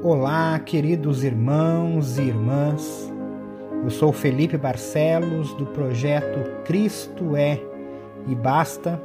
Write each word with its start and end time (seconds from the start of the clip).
Olá, 0.00 0.56
queridos 0.60 1.24
irmãos 1.24 2.18
e 2.18 2.22
irmãs. 2.22 3.12
Eu 3.82 3.90
sou 3.90 4.12
Felipe 4.12 4.56
Barcelos 4.56 5.52
do 5.54 5.66
projeto 5.66 6.38
Cristo 6.64 7.34
é 7.34 7.60
e 8.28 8.32
basta. 8.32 9.02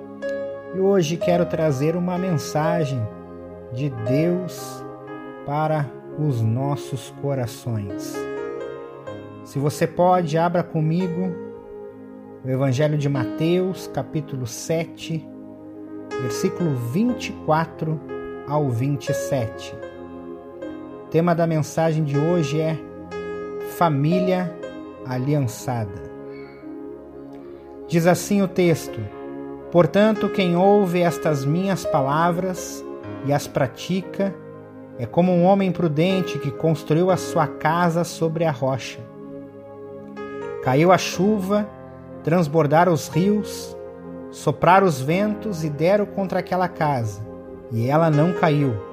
E 0.76 0.80
hoje 0.80 1.18
quero 1.18 1.48
trazer 1.48 1.96
uma 1.96 2.16
mensagem 2.16 3.02
de 3.72 3.90
Deus 3.90 4.86
para 5.48 5.90
os 6.20 6.42
nossos 6.42 7.10
corações. 7.20 8.16
Se 9.46 9.58
você 9.58 9.88
pode, 9.88 10.38
abra 10.38 10.62
comigo 10.62 11.36
o 12.46 12.50
Evangelho 12.50 13.00
de 13.00 13.10
Mateus, 13.10 13.88
capítulo 13.88 14.46
7, 14.46 15.28
versículo 16.22 16.76
24 16.76 18.00
ao 18.48 18.70
27. 18.70 19.93
Tema 21.14 21.36
da 21.36 21.46
mensagem 21.46 22.04
de 22.04 22.18
hoje 22.18 22.60
é 22.60 22.76
Família 23.78 24.52
Aliançada. 25.06 26.12
Diz 27.88 28.08
assim 28.08 28.42
o 28.42 28.48
texto: 28.48 29.00
Portanto, 29.72 30.28
quem 30.28 30.56
ouve 30.56 31.02
estas 31.02 31.46
minhas 31.46 31.86
palavras 31.86 32.84
e 33.28 33.32
as 33.32 33.46
pratica 33.46 34.34
é 34.98 35.06
como 35.06 35.32
um 35.32 35.44
homem 35.44 35.72
prudente 35.72 36.40
que 36.40 36.50
construiu 36.50 37.12
a 37.12 37.16
sua 37.16 37.46
casa 37.46 38.04
sobre 38.04 38.44
a 38.44 38.52
rocha. 38.52 39.00
Caiu 40.64 40.92
a 40.92 40.98
chuva, 40.98 41.70
transbordaram 42.24 42.92
os 42.92 43.08
rios, 43.08 43.78
sopraram 44.32 44.88
os 44.88 45.00
ventos 45.00 45.64
e 45.64 45.70
deram 45.70 46.08
contra 46.08 46.40
aquela 46.40 46.68
casa 46.68 47.22
e 47.72 47.88
ela 47.88 48.10
não 48.10 48.34
caiu, 48.34 48.93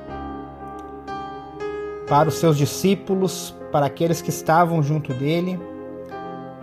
para 2.11 2.27
os 2.27 2.35
seus 2.35 2.57
discípulos, 2.57 3.55
para 3.71 3.85
aqueles 3.85 4.21
que 4.21 4.29
estavam 4.29 4.83
junto 4.83 5.13
dele, 5.13 5.57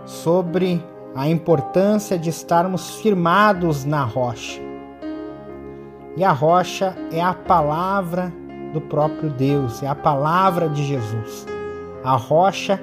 sobre 0.05 0.85
a 1.15 1.27
importância 1.27 2.19
de 2.19 2.29
estarmos 2.29 2.97
firmados 2.97 3.83
na 3.83 4.03
rocha. 4.03 4.61
E 6.15 6.23
a 6.23 6.31
rocha 6.31 6.95
é 7.11 7.19
a 7.19 7.33
palavra 7.33 8.31
do 8.73 8.79
próprio 8.79 9.31
Deus, 9.31 9.81
é 9.81 9.87
a 9.87 9.95
palavra 9.95 10.69
de 10.69 10.83
Jesus. 10.83 11.47
A 12.03 12.15
rocha 12.15 12.79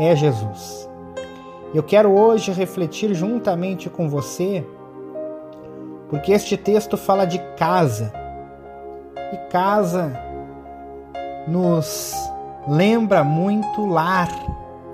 é 0.00 0.16
Jesus. 0.16 0.88
Eu 1.74 1.82
quero 1.82 2.18
hoje 2.18 2.50
refletir 2.50 3.12
juntamente 3.12 3.90
com 3.90 4.08
você 4.08 4.66
porque 6.08 6.32
este 6.32 6.56
texto 6.56 6.96
fala 6.96 7.26
de 7.26 7.38
casa. 7.58 8.10
E 9.34 9.36
casa 9.50 10.25
nos 11.46 12.12
lembra 12.68 13.22
muito 13.22 13.86
lar, 13.86 14.28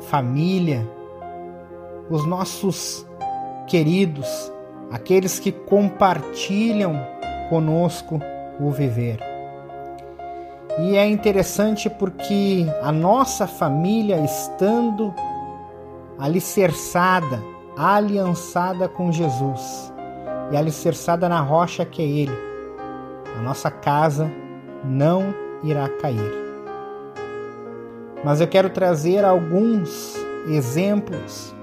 família, 0.01 0.87
os 2.11 2.27
nossos 2.27 3.07
queridos, 3.67 4.53
aqueles 4.91 5.39
que 5.39 5.51
compartilham 5.51 6.95
conosco 7.49 8.21
o 8.61 8.71
viver. 8.71 9.19
E 10.79 10.97
é 10.97 11.07
interessante 11.07 11.89
porque 11.89 12.67
a 12.83 12.91
nossa 12.91 13.47
família, 13.47 14.21
estando 14.21 15.15
alicerçada, 16.19 17.43
aliançada 17.77 18.89
com 18.89 19.11
Jesus, 19.11 19.93
e 20.51 20.57
alicerçada 20.57 21.29
na 21.29 21.41
rocha 21.41 21.85
que 21.85 22.03
é 22.03 22.07
Ele, 22.07 22.39
a 23.39 23.43
nossa 23.43 23.71
casa 23.71 24.31
não 24.85 25.35
irá 25.63 25.89
cair. 25.89 26.42
Mas 28.25 28.41
eu 28.41 28.47
quero 28.47 28.71
trazer 28.71 29.25
alguns 29.25 30.17
exemplos 30.49 31.55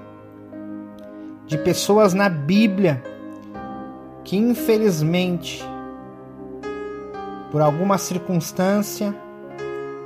de 1.46 1.56
pessoas 1.56 2.12
na 2.12 2.28
Bíblia 2.28 3.02
que, 4.24 4.36
infelizmente, 4.36 5.64
por 7.50 7.62
alguma 7.62 7.96
circunstância, 7.96 9.14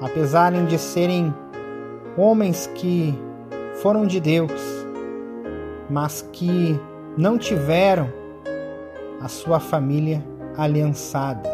apesar 0.01 0.53
de 0.53 0.79
serem 0.79 1.35
homens 2.17 2.71
que 2.75 3.19
foram 3.83 4.07
de 4.07 4.21
Deus, 4.21 4.53
mas 5.91 6.27
que 6.33 6.79
não 7.17 7.37
tiveram 7.37 8.09
a 9.21 9.27
sua 9.27 9.59
família 9.59 10.25
aliançada. 10.57 11.53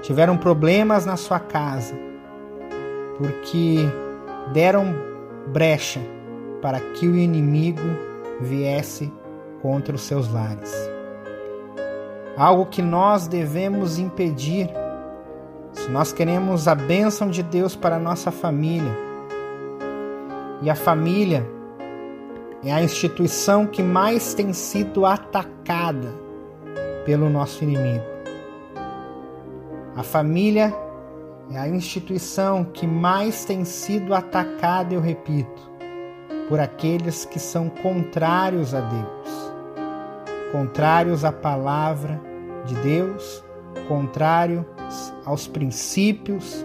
Tiveram 0.00 0.36
problemas 0.36 1.04
na 1.04 1.16
sua 1.16 1.38
casa 1.38 1.94
porque 3.18 3.78
deram 4.52 4.94
brecha 5.48 6.00
para 6.60 6.80
que 6.80 7.06
o 7.06 7.16
inimigo 7.16 7.80
viesse 8.40 9.12
contra 9.62 9.94
os 9.94 10.02
seus 10.02 10.32
lares. 10.32 10.74
Algo 12.36 12.66
que 12.66 12.82
nós 12.82 13.26
devemos 13.26 13.98
impedir 13.98 14.68
se 15.72 15.90
nós 15.90 16.12
queremos 16.12 16.68
a 16.68 16.74
bênção 16.74 17.28
de 17.30 17.42
Deus 17.42 17.76
para 17.76 17.96
a 17.96 17.98
nossa 17.98 18.30
família. 18.30 18.92
E 20.62 20.70
a 20.70 20.74
família 20.74 21.46
é 22.64 22.72
a 22.72 22.82
instituição 22.82 23.66
que 23.66 23.82
mais 23.82 24.34
tem 24.34 24.52
sido 24.52 25.04
atacada 25.06 26.08
pelo 27.04 27.30
nosso 27.30 27.62
inimigo. 27.62 28.04
A 29.94 30.02
família 30.02 30.74
é 31.50 31.58
a 31.58 31.68
instituição 31.68 32.64
que 32.64 32.86
mais 32.86 33.44
tem 33.44 33.64
sido 33.64 34.14
atacada, 34.14 34.94
eu 34.94 35.00
repito, 35.00 35.70
por 36.48 36.58
aqueles 36.58 37.24
que 37.24 37.38
são 37.38 37.68
contrários 37.68 38.74
a 38.74 38.80
Deus, 38.80 39.52
contrários 40.52 41.24
à 41.24 41.32
palavra 41.32 42.20
de 42.64 42.74
Deus, 42.76 43.44
contrários 43.88 44.64
aos 45.24 45.46
princípios 45.46 46.64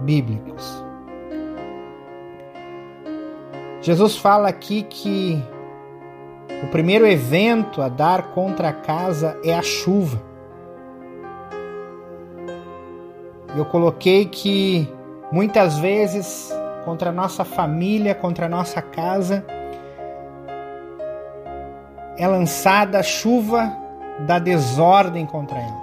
bíblicos. 0.00 0.84
Jesus 3.80 4.16
fala 4.16 4.48
aqui 4.48 4.84
que 4.84 5.42
o 6.62 6.68
primeiro 6.68 7.04
evento 7.04 7.82
a 7.82 7.88
dar 7.88 8.30
contra 8.32 8.68
a 8.68 8.72
casa 8.72 9.36
é 9.42 9.52
a 9.52 9.62
chuva. 9.62 10.31
Eu 13.54 13.66
coloquei 13.66 14.24
que 14.24 14.88
muitas 15.30 15.78
vezes 15.78 16.50
contra 16.84 17.10
a 17.10 17.12
nossa 17.12 17.44
família, 17.44 18.14
contra 18.14 18.46
a 18.46 18.48
nossa 18.48 18.80
casa, 18.80 19.44
é 22.16 22.26
lançada 22.26 22.98
a 22.98 23.02
chuva 23.02 23.76
da 24.20 24.38
desordem 24.38 25.26
contra 25.26 25.58
ela. 25.58 25.82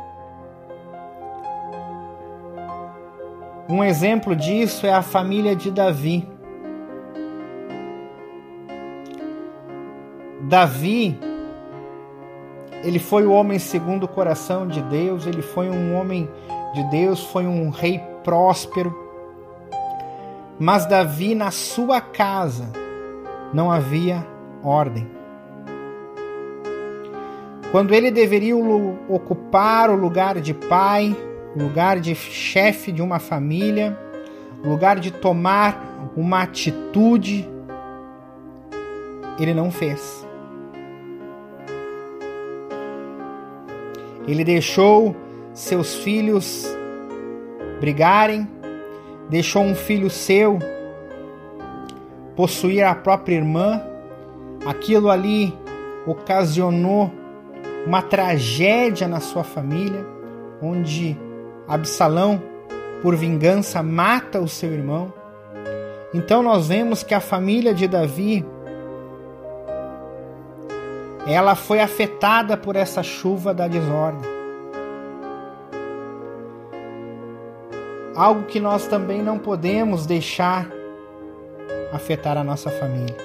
Um 3.69 3.84
exemplo 3.84 4.36
disso 4.36 4.88
é 4.88 4.94
a 4.94 5.04
família 5.04 5.56
de 5.56 5.69
Davi. 5.69 6.27
Davi, 10.42 11.19
ele 12.83 12.98
foi 12.98 13.27
o 13.27 13.31
homem 13.31 13.60
segundo 13.60 14.06
o 14.06 14.07
coração 14.07 14.68
de 14.68 14.81
Deus, 14.81 15.27
ele 15.27 15.44
foi 15.44 15.69
um 15.69 15.95
homem 15.95 16.27
de 16.74 16.83
Deus, 16.86 17.24
foi 17.24 17.45
um 17.45 17.69
rei 17.69 18.00
próspero. 18.24 18.95
Mas 20.60 20.86
Davi, 20.86 21.33
na 21.33 21.51
sua 21.51 22.01
casa, 22.01 22.69
não 23.54 23.71
havia 23.71 24.25
ordem. 24.63 25.07
Quando 27.71 27.94
ele 27.94 28.10
deveria 28.10 28.56
ocupar 29.07 29.89
o 29.89 29.95
lugar 29.95 30.42
de 30.42 30.54
pai, 30.54 31.16
o 31.56 31.63
lugar 31.63 32.00
de 32.00 32.16
chefe 32.16 32.92
de 32.92 33.01
uma 33.01 33.19
família, 33.19 33.98
lugar 34.63 35.00
de 35.00 35.12
tomar 35.12 36.12
uma 36.16 36.42
atitude, 36.42 37.48
ele 39.39 39.54
não 39.54 39.71
fez. 39.71 40.27
Ele 44.27 44.44
deixou 44.44 45.16
seus 45.54 45.96
filhos 45.96 46.66
brigarem, 47.80 48.48
deixou 49.30 49.63
um 49.63 49.75
filho 49.75 50.10
seu 50.10 50.60
possuir 52.36 52.86
a 52.86 52.96
própria 52.96 53.36
irmã, 53.36 53.81
aquilo 54.66 55.10
ali 55.10 55.54
ocasionou 56.06 57.12
uma 57.86 58.01
tragédia 58.01 59.07
na 59.07 59.19
sua 59.19 59.44
família, 59.44 60.06
onde 60.62 61.18
Absalão, 61.68 62.42
por 63.02 63.16
vingança, 63.16 63.84
mata 63.84 64.40
o 64.40 64.48
seu 64.48 64.72
irmão. 64.72 65.13
Então 66.13 66.42
nós 66.42 66.68
vemos 66.68 67.04
que 67.04 67.13
a 67.13 67.19
família 67.19 67.74
de 67.74 67.88
Davi 67.88 68.45
ela 71.28 71.56
foi 71.56 71.80
afetada 71.80 72.57
por 72.57 72.75
essa 72.75 73.04
chuva 73.04 73.54
da 73.54 73.68
desordem. 73.68 74.38
Algo 78.19 78.48
que 78.48 78.60
nós 78.60 78.86
também 78.86 79.24
não 79.24 79.39
podemos 79.39 80.06
deixar 80.06 80.69
afetar 81.94 82.38
a 82.38 82.44
nossa 82.44 82.69
família. 82.69 83.16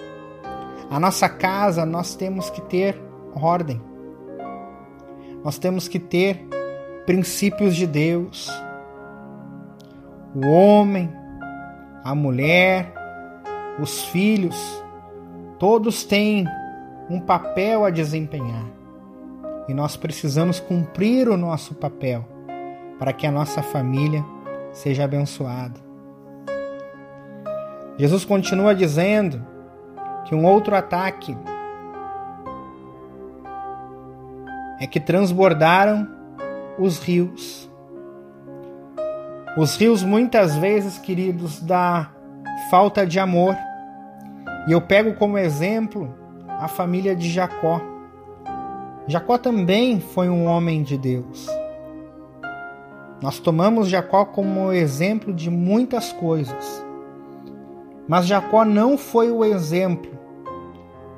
A 0.88 1.00
nossa 1.00 1.28
casa, 1.28 1.84
nós 1.84 2.14
temos 2.14 2.48
que 2.48 2.60
ter 2.60 2.96
ordem. 3.34 3.82
Nós 5.42 5.58
temos 5.58 5.88
que 5.88 5.98
ter 5.98 6.46
princípios 7.04 7.74
de 7.74 7.88
Deus. 7.88 8.48
O 10.32 10.46
homem, 10.46 11.12
a 12.04 12.14
mulher, 12.14 12.94
os 13.80 14.04
filhos, 14.04 14.80
todos 15.58 16.04
têm 16.04 16.46
um 17.10 17.18
papel 17.18 17.84
a 17.84 17.90
desempenhar. 17.90 18.66
E 19.68 19.74
nós 19.74 19.96
precisamos 19.96 20.60
cumprir 20.60 21.28
o 21.28 21.36
nosso 21.36 21.74
papel 21.74 22.24
para 22.96 23.12
que 23.12 23.26
a 23.26 23.32
nossa 23.32 23.60
família 23.60 24.24
seja 24.74 25.04
abençoada. 25.04 25.80
Jesus 27.96 28.24
continua 28.24 28.74
dizendo 28.74 29.40
que 30.24 30.34
um 30.34 30.44
outro 30.44 30.74
ataque 30.74 31.34
é 34.80 34.86
que 34.86 34.98
transbordaram 34.98 36.08
os 36.78 36.98
rios. 36.98 37.70
Os 39.56 39.76
rios, 39.76 40.02
muitas 40.02 40.56
vezes, 40.56 40.98
queridos, 40.98 41.60
da 41.60 42.10
falta 42.68 43.06
de 43.06 43.20
amor. 43.20 43.56
E 44.66 44.72
eu 44.72 44.80
pego 44.80 45.14
como 45.14 45.38
exemplo 45.38 46.12
a 46.48 46.66
família 46.66 47.14
de 47.14 47.30
Jacó. 47.30 47.80
Jacó 49.06 49.38
também 49.38 50.00
foi 50.00 50.28
um 50.28 50.46
homem 50.46 50.82
de 50.82 50.98
Deus. 50.98 51.46
Nós 53.24 53.38
tomamos 53.38 53.88
Jacó 53.88 54.26
como 54.26 54.70
exemplo 54.70 55.32
de 55.32 55.48
muitas 55.48 56.12
coisas. 56.12 56.84
Mas 58.06 58.26
Jacó 58.26 58.66
não 58.66 58.98
foi 58.98 59.30
o 59.30 59.42
exemplo 59.42 60.10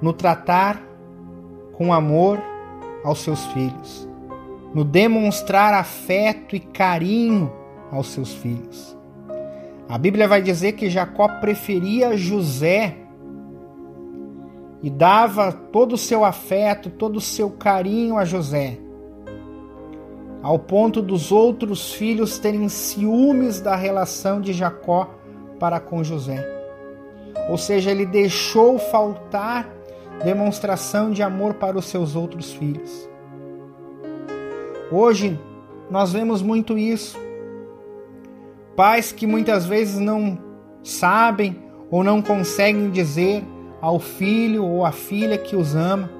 no 0.00 0.12
tratar 0.12 0.80
com 1.72 1.92
amor 1.92 2.40
aos 3.02 3.18
seus 3.18 3.44
filhos, 3.46 4.08
no 4.72 4.84
demonstrar 4.84 5.74
afeto 5.74 6.54
e 6.54 6.60
carinho 6.60 7.52
aos 7.90 8.06
seus 8.12 8.32
filhos. 8.34 8.96
A 9.88 9.98
Bíblia 9.98 10.28
vai 10.28 10.40
dizer 10.40 10.74
que 10.74 10.88
Jacó 10.88 11.26
preferia 11.40 12.16
José 12.16 12.98
e 14.80 14.88
dava 14.88 15.50
todo 15.50 15.94
o 15.94 15.98
seu 15.98 16.24
afeto, 16.24 16.88
todo 16.88 17.16
o 17.16 17.20
seu 17.20 17.50
carinho 17.50 18.16
a 18.16 18.24
José, 18.24 18.78
ao 20.42 20.58
ponto 20.58 21.02
dos 21.02 21.32
outros 21.32 21.92
filhos 21.92 22.38
terem 22.38 22.68
ciúmes 22.68 23.60
da 23.60 23.74
relação 23.74 24.40
de 24.40 24.52
Jacó 24.52 25.10
para 25.58 25.80
com 25.80 26.04
José. 26.04 26.44
Ou 27.48 27.56
seja, 27.56 27.90
ele 27.90 28.06
deixou 28.06 28.78
faltar 28.78 29.68
demonstração 30.24 31.10
de 31.10 31.22
amor 31.22 31.54
para 31.54 31.78
os 31.78 31.86
seus 31.86 32.16
outros 32.16 32.52
filhos. 32.52 33.08
Hoje 34.90 35.38
nós 35.90 36.12
vemos 36.12 36.42
muito 36.42 36.78
isso. 36.78 37.18
Pais 38.74 39.12
que 39.12 39.26
muitas 39.26 39.66
vezes 39.66 39.98
não 39.98 40.38
sabem 40.82 41.56
ou 41.90 42.04
não 42.04 42.20
conseguem 42.20 42.90
dizer 42.90 43.42
ao 43.80 43.98
filho 43.98 44.64
ou 44.64 44.84
à 44.84 44.92
filha 44.92 45.38
que 45.38 45.56
os 45.56 45.74
ama. 45.74 46.10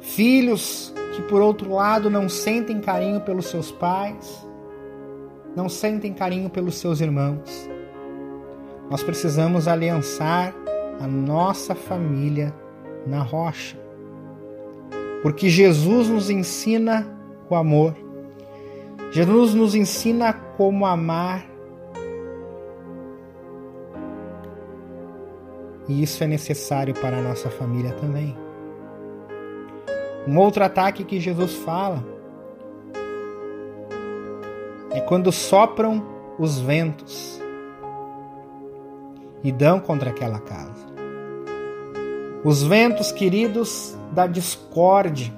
Filhos 0.00 0.94
que, 1.14 1.22
por 1.22 1.40
outro 1.40 1.72
lado, 1.72 2.10
não 2.10 2.28
sentem 2.28 2.80
carinho 2.80 3.20
pelos 3.20 3.46
seus 3.46 3.70
pais, 3.70 4.46
não 5.56 5.68
sentem 5.68 6.12
carinho 6.12 6.50
pelos 6.50 6.76
seus 6.76 7.00
irmãos. 7.00 7.68
Nós 8.90 9.02
precisamos 9.02 9.66
aliançar 9.66 10.54
a 11.00 11.06
nossa 11.06 11.74
família 11.74 12.54
na 13.06 13.22
rocha. 13.22 13.78
Porque 15.22 15.48
Jesus 15.48 16.08
nos 16.08 16.28
ensina 16.28 17.06
o 17.48 17.54
amor. 17.54 17.96
Jesus 19.10 19.54
nos 19.54 19.74
ensina 19.74 20.32
como 20.32 20.84
amar 20.84 21.54
E 25.88 26.02
isso 26.02 26.24
é 26.24 26.26
necessário 26.26 26.94
para 26.94 27.18
a 27.18 27.22
nossa 27.22 27.50
família 27.50 27.92
também. 27.92 28.43
Um 30.26 30.38
outro 30.38 30.64
ataque 30.64 31.04
que 31.04 31.20
Jesus 31.20 31.54
fala 31.54 32.02
é 34.90 35.00
quando 35.00 35.30
sopram 35.30 36.02
os 36.38 36.58
ventos 36.58 37.40
e 39.42 39.52
dão 39.52 39.78
contra 39.78 40.10
aquela 40.10 40.38
casa. 40.38 40.86
Os 42.42 42.62
ventos, 42.62 43.12
queridos, 43.12 43.96
da 44.12 44.26
discórdia, 44.26 45.32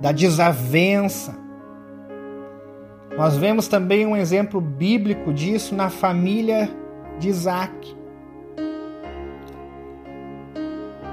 da 0.00 0.12
desavença. 0.12 1.36
Nós 3.16 3.36
vemos 3.36 3.68
também 3.68 4.06
um 4.06 4.16
exemplo 4.16 4.60
bíblico 4.60 5.32
disso 5.32 5.74
na 5.74 5.90
família 5.90 6.70
de 7.18 7.28
Isaac. 7.28 7.96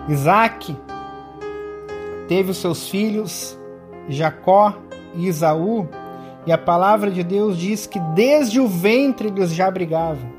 Isaac 0.09 0.75
teve 2.31 2.51
os 2.51 2.59
seus 2.59 2.87
filhos, 2.87 3.59
Jacó 4.07 4.73
e 5.13 5.27
Isaú, 5.27 5.89
e 6.45 6.51
a 6.53 6.57
palavra 6.57 7.11
de 7.11 7.25
Deus 7.25 7.57
diz 7.57 7.85
que 7.85 7.99
desde 8.15 8.57
o 8.57 8.69
ventre 8.69 9.27
eles 9.27 9.53
já 9.53 9.69
brigavam. 9.69 10.31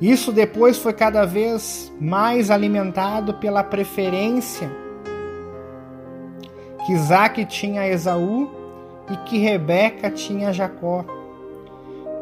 Isso 0.00 0.32
depois 0.32 0.78
foi 0.78 0.92
cada 0.92 1.24
vez 1.24 1.92
mais 2.00 2.50
alimentado 2.50 3.34
pela 3.34 3.62
preferência 3.62 4.68
que 6.84 6.92
Isaac 6.92 7.44
tinha 7.44 7.82
a 7.82 7.88
Esaú 7.88 8.50
e 9.08 9.16
que 9.28 9.38
Rebeca 9.38 10.10
tinha 10.10 10.48
a 10.48 10.52
Jacó. 10.52 11.04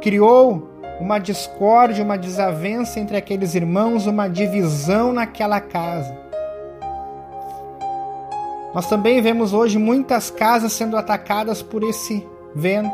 Criou 0.02 0.68
uma 1.00 1.18
discórdia, 1.18 2.04
uma 2.04 2.18
desavença 2.18 3.00
entre 3.00 3.16
aqueles 3.16 3.54
irmãos, 3.54 4.06
uma 4.06 4.28
divisão 4.28 5.10
naquela 5.10 5.58
casa. 5.58 6.22
Nós 8.74 8.88
também 8.88 9.22
vemos 9.22 9.52
hoje 9.52 9.78
muitas 9.78 10.32
casas 10.32 10.72
sendo 10.72 10.96
atacadas 10.96 11.62
por 11.62 11.84
esse 11.84 12.26
vento. 12.56 12.90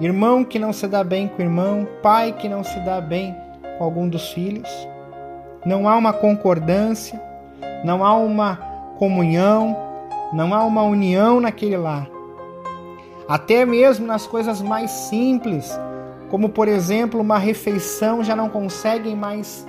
Irmão 0.00 0.44
que 0.44 0.60
não 0.60 0.72
se 0.72 0.86
dá 0.86 1.02
bem 1.02 1.26
com 1.26 1.38
o 1.38 1.44
irmão, 1.44 1.88
pai 2.00 2.32
que 2.32 2.48
não 2.48 2.62
se 2.62 2.78
dá 2.80 3.00
bem 3.00 3.34
com 3.76 3.82
algum 3.82 4.08
dos 4.08 4.28
filhos. 4.28 4.68
Não 5.66 5.88
há 5.88 5.96
uma 5.96 6.12
concordância, 6.12 7.20
não 7.84 8.04
há 8.04 8.14
uma 8.14 8.54
comunhão, 8.96 9.76
não 10.32 10.54
há 10.54 10.62
uma 10.62 10.84
união 10.84 11.40
naquele 11.40 11.76
lar. 11.76 12.08
Até 13.28 13.64
mesmo 13.64 14.06
nas 14.06 14.24
coisas 14.24 14.62
mais 14.62 14.90
simples, 14.90 15.76
como 16.30 16.48
por 16.48 16.68
exemplo 16.68 17.20
uma 17.20 17.38
refeição, 17.38 18.22
já 18.22 18.36
não 18.36 18.48
conseguem 18.48 19.16
mais 19.16 19.66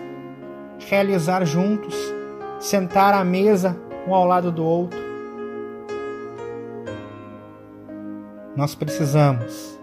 realizar 0.77 1.43
juntos, 1.43 1.95
sentar 2.59 3.15
à 3.15 3.23
mesa 3.23 3.75
um 4.07 4.13
ao 4.13 4.25
lado 4.25 4.51
do 4.51 4.63
outro. 4.63 4.99
Nós 8.55 8.73
precisamos 8.73 9.79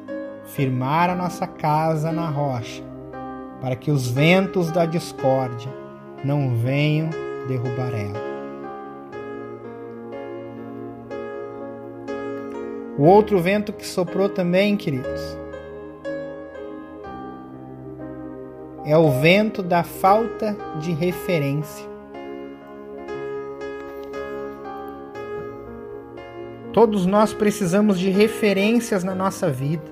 firmar 0.46 1.10
a 1.10 1.14
nossa 1.14 1.46
casa 1.46 2.10
na 2.12 2.28
rocha, 2.28 2.82
para 3.60 3.76
que 3.76 3.90
os 3.90 4.10
ventos 4.10 4.70
da 4.70 4.86
discórdia 4.86 5.70
não 6.24 6.56
venham 6.56 7.10
derrubar 7.48 7.92
ela. 7.94 8.32
O 12.98 13.04
outro 13.04 13.40
vento 13.40 13.72
que 13.72 13.86
soprou 13.86 14.28
também, 14.28 14.76
queridos, 14.76 15.36
é 18.84 18.96
o 18.96 19.10
vento 19.10 19.62
da 19.62 19.82
falta 19.82 20.56
de 20.80 20.92
referência. 20.92 21.91
Todos 26.72 27.04
nós 27.04 27.34
precisamos 27.34 27.98
de 27.98 28.08
referências 28.08 29.04
na 29.04 29.14
nossa 29.14 29.50
vida. 29.50 29.84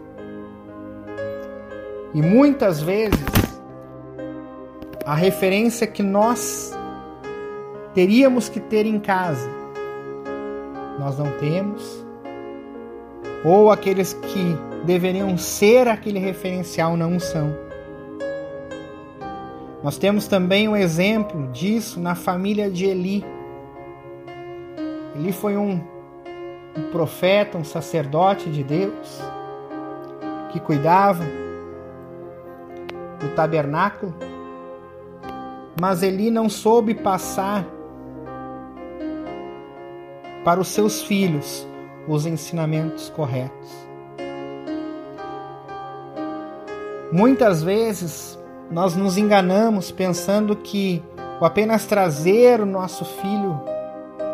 E 2.14 2.22
muitas 2.22 2.80
vezes 2.80 3.20
a 5.04 5.14
referência 5.14 5.86
que 5.86 6.02
nós 6.02 6.72
teríamos 7.94 8.48
que 8.48 8.60
ter 8.60 8.86
em 8.86 8.98
casa, 8.98 9.48
nós 10.98 11.18
não 11.18 11.30
temos, 11.38 12.06
ou 13.44 13.70
aqueles 13.70 14.14
que 14.14 14.56
deveriam 14.84 15.36
ser 15.36 15.86
aquele 15.86 16.18
referencial 16.18 16.96
não 16.96 17.20
são. 17.20 17.54
Nós 19.82 19.98
temos 19.98 20.26
também 20.26 20.68
um 20.68 20.76
exemplo 20.76 21.48
disso 21.48 22.00
na 22.00 22.14
família 22.14 22.70
de 22.70 22.84
Eli. 22.86 23.24
Eli 25.16 25.32
foi 25.32 25.56
um, 25.56 25.80
um 26.76 26.90
profeta, 26.90 27.58
um 27.58 27.64
sacerdote 27.64 28.50
de 28.50 28.62
Deus 28.62 29.20
que 30.50 30.60
cuidava 30.60 31.24
do 33.20 33.28
tabernáculo, 33.34 34.14
mas 35.80 36.02
Eli 36.02 36.30
não 36.30 36.48
soube 36.48 36.94
passar 36.94 37.64
para 40.44 40.60
os 40.60 40.68
seus 40.68 41.02
filhos 41.02 41.66
os 42.08 42.26
ensinamentos 42.26 43.10
corretos. 43.10 43.70
Muitas 47.12 47.62
vezes 47.62 48.38
nós 48.70 48.96
nos 48.96 49.18
enganamos 49.18 49.90
pensando 49.90 50.56
que 50.56 51.02
o 51.40 51.44
apenas 51.44 51.84
trazer 51.84 52.60
o 52.60 52.66
nosso 52.66 53.04
filho 53.04 53.60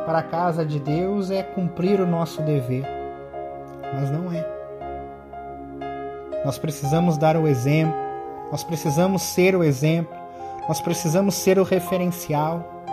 para 0.06 0.18
a 0.18 0.22
casa 0.22 0.64
de 0.64 0.78
Deus 0.78 1.30
é 1.30 1.42
cumprir 1.42 2.00
o 2.00 2.06
nosso 2.06 2.40
dever. 2.40 2.86
Mas 3.92 4.10
não 4.10 4.32
é. 4.32 4.46
Nós 6.44 6.58
precisamos 6.58 7.18
dar 7.18 7.36
o 7.36 7.48
exemplo, 7.48 7.94
nós 8.52 8.62
precisamos 8.62 9.20
ser 9.20 9.56
o 9.56 9.64
exemplo, 9.64 10.16
nós 10.68 10.80
precisamos 10.80 11.34
ser 11.34 11.58
o 11.58 11.64
referencial. 11.64 12.84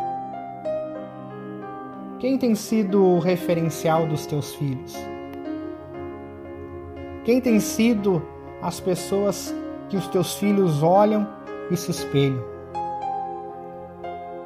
Quem 2.18 2.38
tem 2.38 2.56
sido 2.56 3.06
o 3.06 3.20
referencial 3.20 4.08
dos 4.08 4.26
teus 4.26 4.56
filhos? 4.56 4.96
Quem 7.24 7.40
tem 7.40 7.60
sido 7.60 8.22
as 8.60 8.80
pessoas 8.80 9.54
que 9.88 9.98
os 9.98 10.08
teus 10.08 10.34
filhos 10.36 10.82
olham 10.82 11.28
e 11.70 11.78
se 11.78 11.92
espelham. 11.92 12.44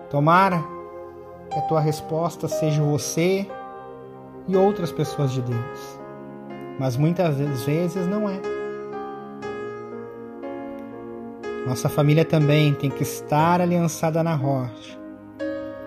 Tomara 0.10 0.77
que 1.50 1.60
a 1.60 1.62
tua 1.64 1.80
resposta 1.80 2.48
seja 2.48 2.82
você 2.82 3.48
e 4.48 4.56
outras 4.56 4.92
pessoas 4.92 5.32
de 5.32 5.42
Deus, 5.42 6.00
mas 6.80 6.96
muitas 6.96 7.38
vezes 7.66 8.08
não 8.08 8.30
é. 8.30 8.40
Nossa 11.68 11.90
família 11.90 12.24
também 12.24 12.74
tem 12.74 12.90
que 12.90 13.04
estar 13.04 13.60
aliançada 13.60 14.24
na 14.24 14.36
rocha, 14.36 14.98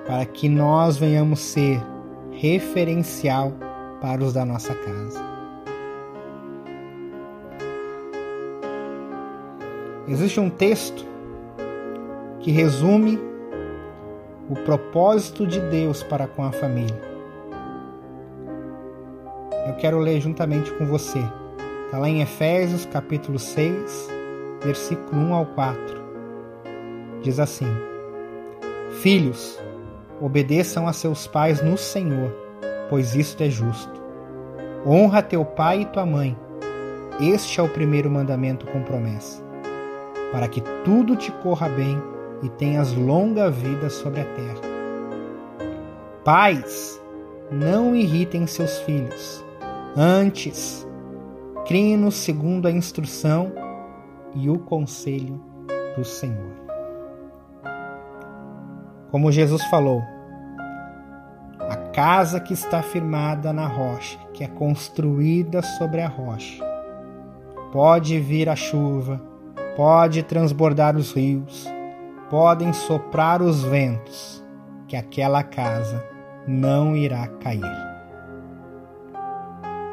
para 0.06 0.26
que 0.26 0.48
nós 0.48 0.98
venhamos 0.98 1.40
ser 1.40 1.80
referencial 2.32 3.52
para 4.00 4.22
os 4.22 4.32
da 4.34 4.44
nossa 4.44 4.74
casa. 4.74 5.20
Existe 10.06 10.40
um 10.40 10.50
texto 10.50 11.06
que 12.40 12.50
resume 12.50 13.29
o 14.50 14.54
propósito 14.64 15.46
de 15.46 15.60
Deus 15.60 16.02
para 16.02 16.26
com 16.26 16.42
a 16.42 16.50
família. 16.50 17.00
Eu 19.68 19.74
quero 19.76 20.00
ler 20.00 20.20
juntamente 20.20 20.72
com 20.72 20.84
você. 20.84 21.20
Está 21.84 21.98
lá 21.98 22.08
em 22.08 22.20
Efésios 22.20 22.84
capítulo 22.86 23.38
6, 23.38 24.10
versículo 24.64 25.22
1 25.22 25.34
ao 25.34 25.46
4. 25.46 25.78
Diz 27.22 27.38
assim: 27.38 27.68
Filhos, 29.00 29.56
obedeçam 30.20 30.88
a 30.88 30.92
seus 30.92 31.28
pais 31.28 31.62
no 31.62 31.78
Senhor, 31.78 32.34
pois 32.88 33.14
isto 33.14 33.40
é 33.44 33.48
justo. 33.48 34.02
Honra 34.84 35.22
teu 35.22 35.44
pai 35.44 35.82
e 35.82 35.86
tua 35.86 36.04
mãe. 36.04 36.36
Este 37.20 37.60
é 37.60 37.62
o 37.62 37.68
primeiro 37.68 38.10
mandamento 38.10 38.66
com 38.66 38.82
promessa 38.82 39.48
para 40.32 40.48
que 40.48 40.60
tudo 40.84 41.16
te 41.16 41.30
corra 41.32 41.68
bem 41.68 42.00
e 42.42 42.48
tenhas 42.48 42.92
longa 42.92 43.50
vida 43.50 43.90
sobre 43.90 44.20
a 44.20 44.24
terra. 44.24 44.60
Pais, 46.24 47.00
não 47.50 47.94
irritem 47.96 48.46
seus 48.46 48.78
filhos. 48.80 49.44
Antes, 49.96 50.86
criem-nos 51.66 52.14
segundo 52.14 52.68
a 52.68 52.70
instrução 52.70 53.52
e 54.34 54.48
o 54.48 54.58
conselho 54.58 55.40
do 55.96 56.04
Senhor. 56.04 56.52
Como 59.10 59.32
Jesus 59.32 59.64
falou, 59.64 60.02
a 61.58 61.76
casa 61.92 62.38
que 62.38 62.52
está 62.52 62.82
firmada 62.82 63.52
na 63.52 63.66
rocha, 63.66 64.18
que 64.32 64.44
é 64.44 64.46
construída 64.46 65.62
sobre 65.62 66.00
a 66.00 66.08
rocha, 66.08 66.64
pode 67.72 68.18
vir 68.20 68.48
a 68.48 68.54
chuva, 68.54 69.20
pode 69.76 70.22
transbordar 70.22 70.96
os 70.96 71.12
rios, 71.12 71.66
podem 72.30 72.72
soprar 72.72 73.42
os 73.42 73.62
ventos, 73.64 74.42
que 74.86 74.96
aquela 74.96 75.42
casa 75.42 76.02
não 76.46 76.96
irá 76.96 77.26
cair. 77.26 77.90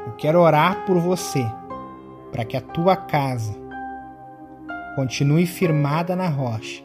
Eu 0.06 0.14
quero 0.14 0.40
orar 0.40 0.86
por 0.86 1.00
você, 1.00 1.46
para 2.32 2.46
que 2.46 2.56
a 2.56 2.62
tua 2.62 2.96
casa 2.96 3.54
continue 4.96 5.48
firmada 5.48 6.16
na 6.16 6.30
rocha. 6.30 6.84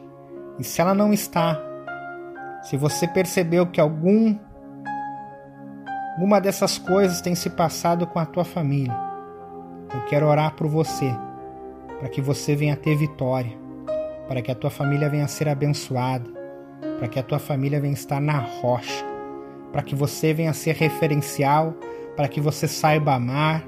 E 0.59 0.63
se 0.63 0.81
ela 0.81 0.93
não 0.93 1.13
está, 1.13 1.59
se 2.63 2.75
você 2.75 3.07
percebeu 3.07 3.67
que 3.67 3.79
algum 3.79 4.35
uma 6.17 6.39
dessas 6.39 6.77
coisas 6.77 7.21
tem 7.21 7.33
se 7.33 7.49
passado 7.49 8.05
com 8.05 8.19
a 8.19 8.25
tua 8.25 8.43
família, 8.43 8.93
eu 9.93 10.05
quero 10.05 10.27
orar 10.27 10.55
por 10.55 10.67
você 10.67 11.15
para 11.99 12.09
que 12.09 12.21
você 12.21 12.55
venha 12.55 12.75
ter 12.75 12.95
vitória, 12.95 13.62
para 14.27 14.41
que 14.41 14.51
a 14.51 14.55
tua 14.55 14.69
família 14.69 15.09
venha 15.09 15.27
ser 15.27 15.47
abençoada, 15.49 16.29
para 16.99 17.07
que 17.07 17.19
a 17.19 17.23
tua 17.23 17.39
família 17.39 17.79
venha 17.79 17.93
estar 17.93 18.21
na 18.21 18.39
rocha, 18.39 19.05
para 19.71 19.81
que 19.81 19.95
você 19.95 20.33
venha 20.33 20.53
ser 20.53 20.75
referencial, 20.75 21.73
para 22.15 22.27
que 22.27 22.39
você 22.39 22.67
saiba 22.67 23.15
amar, 23.15 23.63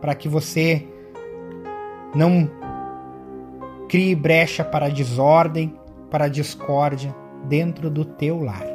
para 0.00 0.14
que 0.14 0.28
você 0.28 0.86
não 2.14 2.50
crie 3.88 4.14
brecha 4.14 4.64
para 4.64 4.88
desordem, 4.88 5.74
para 6.10 6.28
discórdia 6.28 7.14
dentro 7.48 7.90
do 7.90 8.04
teu 8.04 8.40
lar. 8.42 8.66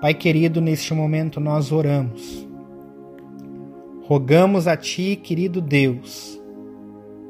Pai 0.00 0.14
querido, 0.14 0.60
neste 0.60 0.94
momento 0.94 1.40
nós 1.40 1.72
oramos. 1.72 2.48
Rogamos 4.04 4.66
a 4.66 4.76
Ti, 4.76 5.14
querido 5.14 5.60
Deus, 5.60 6.39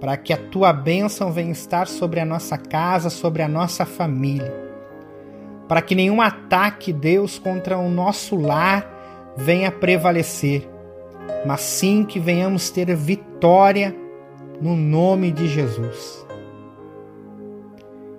para 0.00 0.16
que 0.16 0.33
a 0.33 0.37
tua 0.37 0.73
bênção 0.73 1.30
venha 1.30 1.52
estar 1.52 1.87
sobre 1.87 2.19
a 2.21 2.25
nossa 2.25 2.57
casa, 2.57 3.11
sobre 3.11 3.42
a 3.42 3.49
nossa 3.49 3.85
família. 3.85 4.52
Para 5.69 5.83
que 5.83 5.95
nenhum 5.95 6.23
ataque, 6.23 6.92
Deus, 6.92 7.38
contra 7.38 7.76
o 7.76 7.88
nosso 7.90 8.35
lar 8.35 8.99
venha 9.37 9.71
prevalecer, 9.71 10.69
mas 11.47 11.61
sim 11.61 12.04
que 12.04 12.19
venhamos 12.19 12.71
ter 12.71 12.95
vitória 12.97 13.95
no 14.61 14.75
nome 14.75 15.30
de 15.30 15.47
Jesus. 15.47 16.26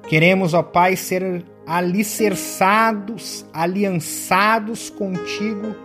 Queremos, 0.08 0.54
ó 0.54 0.62
Pai, 0.62 0.96
ser 0.96 1.44
alicerçados, 1.66 3.46
aliançados 3.52 4.90
contigo, 4.90 5.76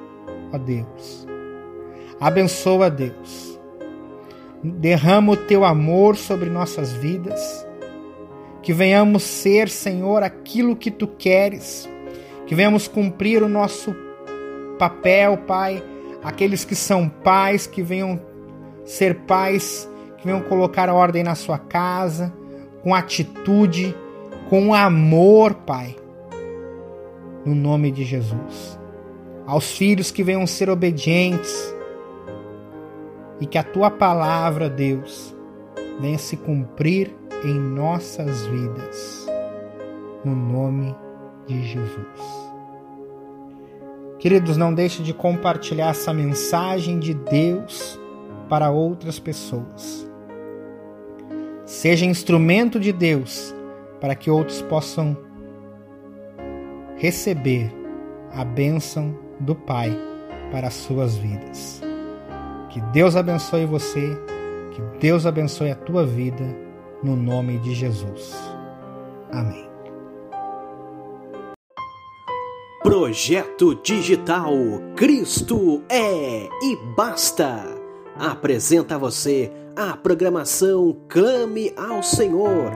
ó 0.53 0.59
Deus. 0.59 1.27
Abençoa, 2.21 2.91
Deus 2.91 3.56
derrama 4.73 5.33
o 5.33 5.37
teu 5.37 5.65
amor 5.65 6.17
sobre 6.17 6.51
nossas 6.51 6.93
vidas, 6.93 7.67
que 8.63 8.73
venhamos 8.73 9.23
ser, 9.23 9.69
Senhor, 9.69 10.23
aquilo 10.23 10.75
que 10.75 10.91
tu 10.91 11.07
queres, 11.07 11.89
que 12.47 12.55
venhamos 12.55 12.89
cumprir 12.89 13.43
o 13.43 13.49
nosso 13.49 13.95
papel, 14.79 15.39
Pai, 15.39 15.83
aqueles 16.23 16.65
que 16.65 16.75
são 16.75 17.09
pais, 17.09 17.67
que 17.67 17.83
venham 17.83 18.21
ser 18.85 19.15
pais, 19.21 19.89
que 20.19 20.27
venham 20.27 20.41
colocar 20.43 20.89
ordem 20.89 21.23
na 21.23 21.35
sua 21.35 21.59
casa, 21.59 22.33
com 22.83 22.95
atitude, 22.95 23.95
com 24.49 24.75
amor, 24.75 25.55
Pai, 25.55 25.97
no 27.45 27.55
nome 27.55 27.91
de 27.91 28.05
Jesus. 28.05 28.79
Aos 29.47 29.77
filhos 29.77 30.11
que 30.11 30.25
venham 30.25 30.47
ser 30.47 30.69
obedientes, 30.69 31.76
e 33.41 33.47
que 33.47 33.59
a 33.59 33.63
tua 33.63 33.91
palavra, 33.91 34.69
Deus, 34.69 35.35
venha 36.01 36.19
se 36.19 36.37
cumprir 36.37 37.15
em 37.45 37.59
nossas 37.59 38.47
vidas, 38.47 39.27
no 40.25 40.35
nome 40.35 40.95
de 41.47 41.63
Jesus. 41.63 42.47
Queridos, 44.19 44.57
não 44.57 44.75
deixe 44.75 45.03
de 45.03 45.13
compartilhar 45.13 45.91
essa 45.91 46.13
mensagem 46.13 46.99
de 46.99 47.15
Deus 47.15 48.01
para 48.49 48.71
outras 48.71 49.19
pessoas. 49.19 50.11
Seja 51.65 52.07
instrumento 52.07 52.81
de 52.81 52.93
Deus 52.93 53.55
para 54.01 54.15
que 54.15 54.31
outros 54.31 54.63
possam 54.63 55.17
receber 56.97 57.73
a 58.33 58.45
bênção 58.45 59.17
do 59.39 59.55
Pai 59.55 59.97
para 60.51 60.69
as 60.69 60.75
suas 60.75 61.17
vidas. 61.17 61.86
Que 62.77 62.83
Deus 62.93 63.17
abençoe 63.17 63.65
você, 63.65 64.21
que 64.71 64.83
Deus 65.01 65.25
abençoe 65.25 65.71
a 65.71 65.75
tua 65.75 66.05
vida, 66.05 66.45
no 67.03 67.17
nome 67.17 67.57
de 67.59 67.75
Jesus. 67.75 68.35
Amém. 69.33 69.67
Projeto 72.83 73.75
Digital 73.77 74.53
Cristo 74.95 75.83
é 75.89 76.51
e 76.63 76.77
basta. 76.95 77.65
Apresenta 78.15 78.97
a 78.97 78.99
você 78.99 79.51
a 79.75 79.97
programação 79.97 80.99
Clame 81.09 81.73
ao 81.79 82.03
Senhor. 82.03 82.73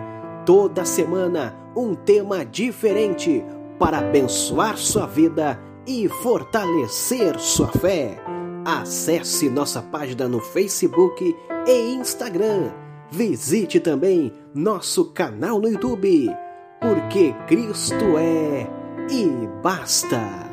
Toda 0.46 0.86
semana 0.86 1.54
um 1.76 1.94
tema 1.94 2.42
diferente 2.42 3.44
para 3.78 3.98
abençoar 3.98 4.78
sua 4.78 5.04
vida 5.04 5.60
e 5.86 6.08
fortalecer 6.08 7.38
sua 7.38 7.68
fé. 7.68 8.29
Acesse 8.70 9.50
nossa 9.50 9.82
página 9.82 10.28
no 10.28 10.38
Facebook 10.38 11.36
e 11.66 11.92
Instagram. 11.92 12.70
Visite 13.10 13.80
também 13.80 14.32
nosso 14.54 15.06
canal 15.06 15.60
no 15.60 15.68
YouTube, 15.68 16.30
porque 16.80 17.34
Cristo 17.48 18.16
é 18.16 18.70
e 19.10 19.48
basta. 19.60 20.49